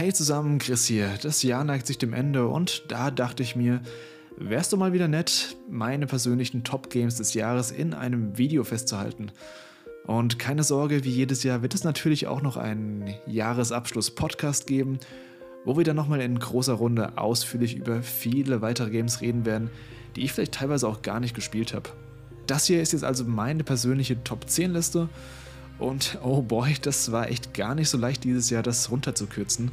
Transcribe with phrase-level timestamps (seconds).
[0.00, 1.10] Hey zusammen, Chris hier.
[1.20, 3.82] Das Jahr neigt sich dem Ende und da dachte ich mir,
[4.38, 9.30] wär's doch mal wieder nett, meine persönlichen Top-Games des Jahres in einem Video festzuhalten.
[10.06, 15.00] Und keine Sorge, wie jedes Jahr wird es natürlich auch noch einen Jahresabschluss-Podcast geben,
[15.66, 19.68] wo wir dann nochmal in großer Runde ausführlich über viele weitere Games reden werden,
[20.16, 21.90] die ich vielleicht teilweise auch gar nicht gespielt habe.
[22.46, 25.10] Das hier ist jetzt also meine persönliche Top 10 Liste
[25.80, 29.70] und oh boy, das war echt gar nicht so leicht dieses Jahr, das runterzukürzen.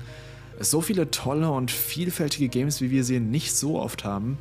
[0.60, 4.38] So viele tolle und vielfältige Games, wie wir sie nicht so oft haben.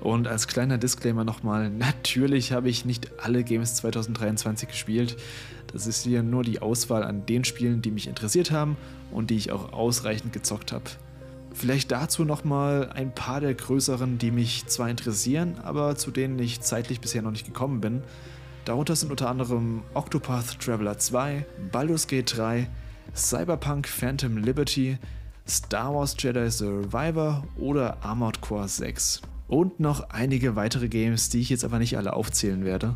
[0.00, 5.16] Und als kleiner Disclaimer nochmal, natürlich habe ich nicht alle Games 2023 gespielt.
[5.72, 8.76] Das ist hier nur die Auswahl an den Spielen, die mich interessiert haben
[9.10, 10.84] und die ich auch ausreichend gezockt habe.
[11.52, 16.60] Vielleicht dazu nochmal ein paar der größeren, die mich zwar interessieren, aber zu denen ich
[16.60, 18.02] zeitlich bisher noch nicht gekommen bin.
[18.64, 22.68] Darunter sind unter anderem Octopath Traveler 2, Baldur's Gate 3,
[23.14, 24.98] Cyberpunk Phantom Liberty,
[25.48, 29.22] Star Wars Jedi Survivor oder Armored Core 6.
[29.48, 32.94] Und noch einige weitere Games, die ich jetzt aber nicht alle aufzählen werde.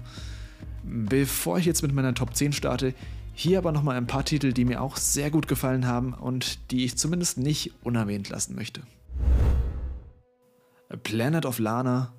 [0.85, 2.95] Bevor ich jetzt mit meiner Top 10 starte,
[3.33, 6.85] hier aber nochmal ein paar Titel, die mir auch sehr gut gefallen haben und die
[6.85, 8.83] ich zumindest nicht unerwähnt lassen möchte.
[11.03, 12.13] Planet of Lana,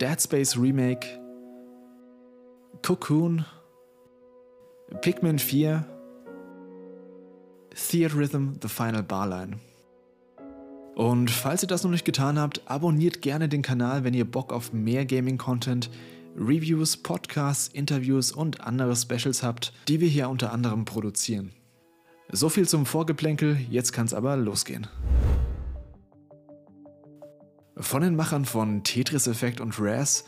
[0.00, 1.06] Dead Space Remake,
[2.82, 3.44] Cocoon,
[5.02, 5.84] Pikmin 4,
[7.74, 9.58] Theatrhythm The Final Barline.
[10.94, 14.52] Und falls ihr das noch nicht getan habt, abonniert gerne den Kanal, wenn ihr Bock
[14.52, 15.90] auf mehr Gaming-Content,
[16.36, 21.52] Reviews, Podcasts, Interviews und andere Specials habt, die wir hier unter anderem produzieren.
[22.30, 24.86] So viel zum Vorgeplänkel, jetzt kann's aber losgehen.
[27.76, 30.24] Von den Machern von Tetris Effect und Raz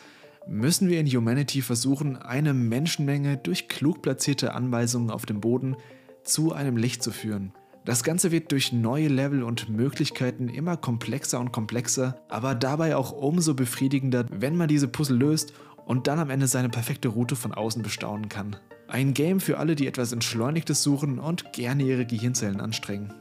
[0.51, 5.77] müssen wir in Humanity versuchen, eine Menschenmenge durch klug platzierte Anweisungen auf dem Boden
[6.25, 7.53] zu einem Licht zu führen.
[7.85, 13.13] Das Ganze wird durch neue Level und Möglichkeiten immer komplexer und komplexer, aber dabei auch
[13.13, 15.55] umso befriedigender, wenn man diese Puzzle löst
[15.87, 18.57] und dann am Ende seine perfekte Route von außen bestaunen kann.
[18.89, 23.15] Ein Game für alle, die etwas Entschleunigtes suchen und gerne ihre Gehirnzellen anstrengen.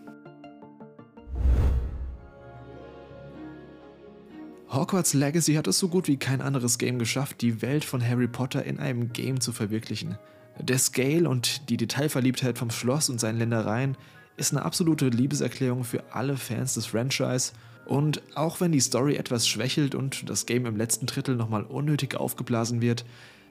[4.72, 8.28] Hogwarts Legacy hat es so gut wie kein anderes Game geschafft, die Welt von Harry
[8.28, 10.20] Potter in einem Game zu verwirklichen.
[10.60, 13.98] Der Scale und die Detailverliebtheit vom Schloss und seinen Ländereien
[14.38, 17.54] ist eine absolute Liebeserklärung für alle Fans des Franchise.
[17.88, 22.16] Und auch wenn die Story etwas schwächelt und das Game im letzten Drittel nochmal unnötig
[22.16, 23.06] aufgeblasen wird,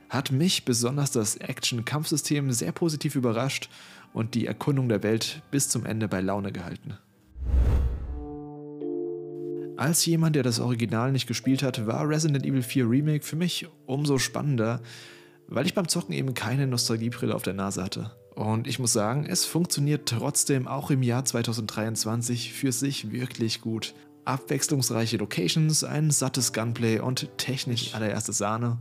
[0.09, 3.69] hat mich besonders das Action-Kampfsystem sehr positiv überrascht
[4.13, 6.97] und die Erkundung der Welt bis zum Ende bei Laune gehalten.
[9.79, 13.69] Als jemand, der das Original nicht gespielt hat, war Resident Evil 4 Remake für mich
[13.87, 14.83] umso spannender,
[15.47, 18.11] weil ich beim Zocken eben keine Nostalgiebrille auf der Nase hatte.
[18.35, 23.95] Und ich muss sagen, es funktioniert trotzdem auch im Jahr 2023 für sich wirklich gut.
[24.25, 28.79] Abwechslungsreiche Locations, ein sattes Gunplay und technisch allererste Sahne.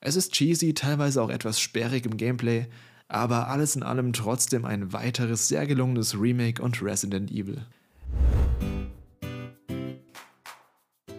[0.00, 2.66] Es ist cheesy, teilweise auch etwas sperrig im Gameplay,
[3.06, 7.64] aber alles in allem trotzdem ein weiteres sehr gelungenes Remake und Resident Evil.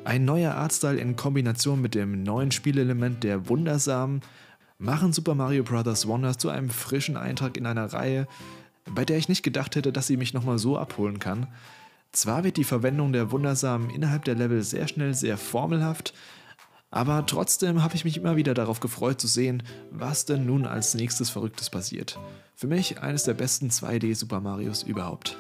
[0.05, 4.19] Ein neuer Artstyle in Kombination mit dem neuen Spielelement der Wundersamen
[4.77, 6.07] machen Super Mario Bros.
[6.07, 8.27] Wonders zu einem frischen Eintrag in einer Reihe,
[8.93, 11.47] bei der ich nicht gedacht hätte, dass sie mich nochmal so abholen kann.
[12.11, 16.13] Zwar wird die Verwendung der Wundersamen innerhalb der Level sehr schnell sehr formelhaft,
[16.91, 20.95] aber trotzdem habe ich mich immer wieder darauf gefreut zu sehen, was denn nun als
[20.95, 22.19] nächstes Verrücktes passiert.
[22.55, 25.37] Für mich eines der besten 2D Super Marios überhaupt.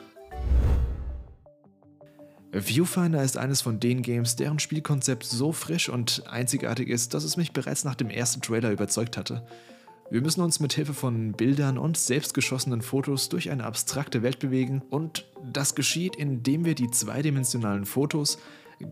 [2.53, 7.35] Viewfinder ist eines von den Games, deren Spielkonzept so frisch und einzigartig ist, dass es
[7.35, 9.43] mich bereits nach dem ersten Trailer überzeugt hatte.
[10.11, 14.83] Wir müssen uns mit Hilfe von Bildern und selbstgeschossenen Fotos durch eine abstrakte Welt bewegen
[14.91, 18.37] und das geschieht, indem wir die zweidimensionalen Fotos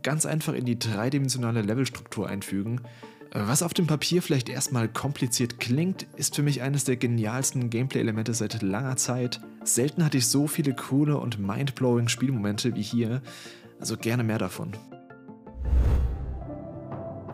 [0.01, 2.81] ganz einfach in die dreidimensionale Levelstruktur einfügen.
[3.33, 8.33] Was auf dem Papier vielleicht erstmal kompliziert klingt, ist für mich eines der genialsten Gameplay-Elemente
[8.33, 9.39] seit langer Zeit.
[9.63, 13.21] Selten hatte ich so viele coole und mindblowing Spielmomente wie hier,
[13.79, 14.71] also gerne mehr davon.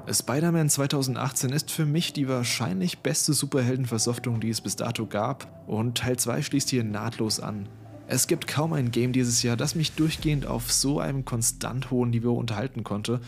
[0.09, 5.97] Spider-Man 2018 ist für mich die wahrscheinlich beste Superheldenversoftung, die es bis dato gab, und
[5.97, 7.67] Teil 2 schließt hier nahtlos an.
[8.07, 12.11] Es gibt kaum ein Game dieses Jahr, das mich durchgehend auf so einem konstant hohen
[12.11, 13.19] Niveau unterhalten konnte,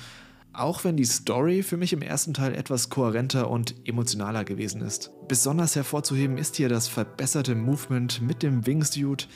[0.60, 5.12] auch wenn die Story für mich im ersten Teil etwas kohärenter und emotionaler gewesen ist.
[5.28, 9.28] Besonders hervorzuheben ist hier das verbesserte Movement mit dem Wingsuit,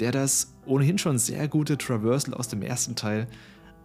[0.00, 3.26] der das ohnehin schon sehr gute Traversal aus dem ersten Teil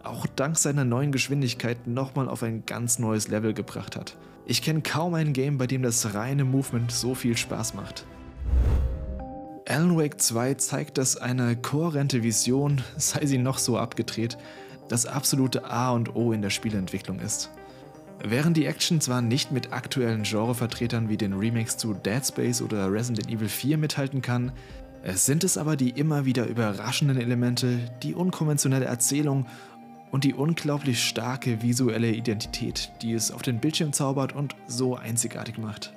[0.03, 4.17] auch dank seiner neuen Geschwindigkeit nochmal auf ein ganz neues Level gebracht hat.
[4.45, 8.05] Ich kenne kaum ein Game, bei dem das reine Movement so viel Spaß macht.
[9.67, 14.37] Alan Wake 2 zeigt, dass eine kohärente Vision, sei sie noch so abgedreht,
[14.91, 17.49] das absolute A und O in der Spieleentwicklung ist.
[18.23, 22.91] Während die Action zwar nicht mit aktuellen Genrevertretern wie den Remakes zu Dead Space oder
[22.91, 24.51] Resident Evil 4 mithalten kann,
[25.13, 29.47] sind es aber die immer wieder überraschenden Elemente, die unkonventionelle Erzählung
[30.11, 35.57] und die unglaublich starke visuelle Identität, die es auf den Bildschirm zaubert und so einzigartig
[35.57, 35.93] macht.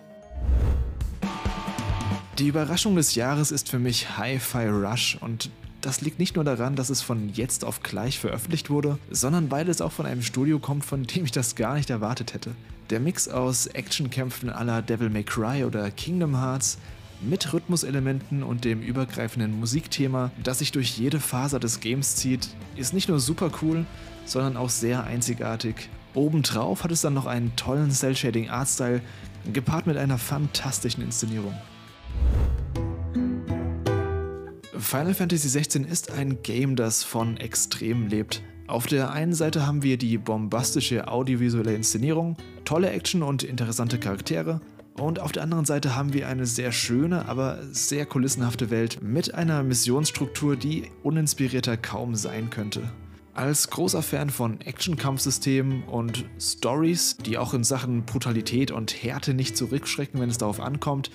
[2.38, 5.50] Die Überraschung des Jahres ist für mich Hi-Fi Rush und
[5.84, 9.68] das liegt nicht nur daran, dass es von jetzt auf gleich veröffentlicht wurde, sondern weil
[9.68, 12.52] es auch von einem Studio kommt, von dem ich das gar nicht erwartet hätte.
[12.88, 16.78] Der Mix aus Actionkämpfen aller Devil May Cry oder Kingdom Hearts
[17.20, 22.94] mit Rhythmuselementen und dem übergreifenden Musikthema, das sich durch jede Faser des Games zieht, ist
[22.94, 23.84] nicht nur super cool,
[24.24, 25.90] sondern auch sehr einzigartig.
[26.14, 29.02] Obendrauf hat es dann noch einen tollen Cell-Shading Artstyle,
[29.52, 31.54] gepaart mit einer fantastischen Inszenierung.
[34.78, 38.42] Final Fantasy XVI ist ein Game, das von Extremen lebt.
[38.66, 44.60] Auf der einen Seite haben wir die bombastische audiovisuelle Inszenierung, tolle Action und interessante Charaktere.
[44.98, 49.34] Und auf der anderen Seite haben wir eine sehr schöne, aber sehr kulissenhafte Welt mit
[49.34, 52.82] einer Missionsstruktur, die uninspirierter kaum sein könnte.
[53.32, 59.56] Als großer Fan von Action-Kampfsystemen und Stories, die auch in Sachen Brutalität und Härte nicht
[59.56, 61.10] zurückschrecken, wenn es darauf ankommt,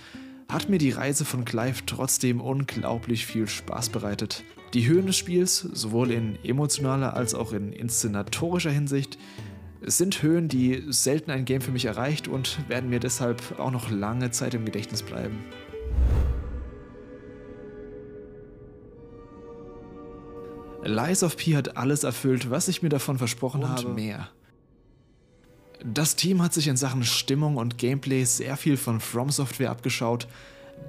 [0.50, 4.44] hat mir die Reise von Clive trotzdem unglaublich viel Spaß bereitet.
[4.74, 9.18] Die Höhen des Spiels, sowohl in emotionaler als auch in inszenatorischer Hinsicht,
[9.82, 13.90] sind Höhen, die selten ein Game für mich erreicht und werden mir deshalb auch noch
[13.90, 15.38] lange Zeit im Gedächtnis bleiben.
[20.84, 23.90] Lies of P hat alles erfüllt, was ich mir davon versprochen und habe.
[23.90, 24.30] mehr.
[25.84, 30.28] Das Team hat sich in Sachen Stimmung und Gameplay sehr viel von From Software abgeschaut,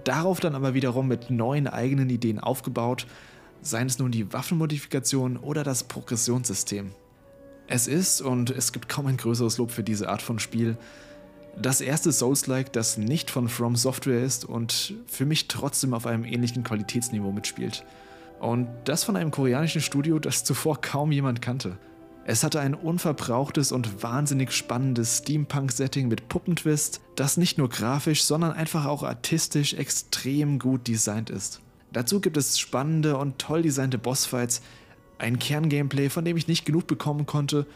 [0.02, 3.06] darauf dann aber wiederum mit neuen eigenen Ideen aufgebaut,
[3.62, 6.92] seien es nun die Waffenmodifikation oder das Progressionssystem.
[7.68, 10.76] Es ist, und es gibt kaum ein größeres Lob für diese Art von Spiel,
[11.56, 16.24] das erste Souls-like, das nicht von From Software ist und für mich trotzdem auf einem
[16.24, 17.84] ähnlichen Qualitätsniveau mitspielt.
[18.40, 21.76] Und das von einem koreanischen Studio, das zuvor kaum jemand kannte.
[22.30, 28.52] Es hatte ein unverbrauchtes und wahnsinnig spannendes Steampunk-Setting mit Puppentwist, das nicht nur grafisch, sondern
[28.52, 31.60] einfach auch artistisch extrem gut designt ist.
[31.92, 34.62] Dazu gibt es spannende und toll designte Bossfights,
[35.18, 37.66] ein Kerngameplay, von dem ich nicht genug bekommen konnte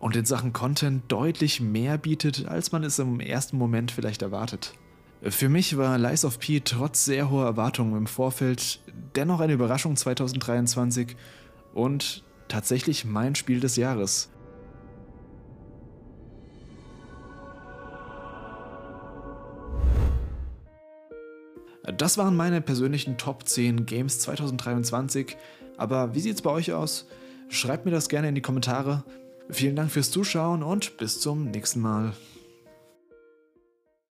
[0.00, 4.74] und in Sachen Content deutlich mehr bietet, als man es im ersten Moment vielleicht erwartet.
[5.22, 8.80] Für mich war Lies of P trotz sehr hoher Erwartungen im Vorfeld
[9.16, 11.16] dennoch eine Überraschung 2023
[11.72, 12.22] und
[12.54, 14.30] tatsächlich mein Spiel des Jahres.
[21.98, 25.36] Das waren meine persönlichen Top 10 Games 2023.
[25.76, 27.08] Aber wie sieht es bei euch aus?
[27.48, 29.02] Schreibt mir das gerne in die Kommentare.
[29.50, 32.12] Vielen Dank fürs Zuschauen und bis zum nächsten Mal.